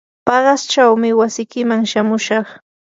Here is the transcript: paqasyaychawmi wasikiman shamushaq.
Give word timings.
paqasyaychawmi 0.27 1.09
wasikiman 1.19 1.83
shamushaq. 1.91 2.47